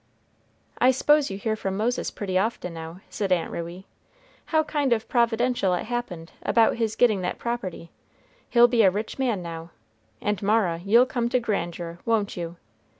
"I 0.79 0.89
s'pose 0.89 1.29
you 1.29 1.37
hear 1.37 1.55
from 1.55 1.77
Moses 1.77 2.09
pretty 2.09 2.35
often 2.35 2.73
now," 2.73 3.01
said 3.07 3.31
Aunt 3.31 3.51
Ruey. 3.51 3.85
"How 4.45 4.63
kind 4.63 4.91
o' 4.93 4.97
providential 4.99 5.75
it 5.75 5.83
happened 5.83 6.31
about 6.41 6.77
his 6.77 6.95
getting 6.95 7.21
that 7.21 7.37
property; 7.37 7.91
he'll 8.49 8.67
be 8.67 8.81
a 8.81 8.89
rich 8.89 9.19
man 9.19 9.43
now; 9.43 9.69
and 10.19 10.41
Mara, 10.41 10.81
you'll 10.83 11.05
come 11.05 11.29
to 11.29 11.39
grandeur, 11.39 11.99
won't 12.03 12.35
you? 12.35 12.55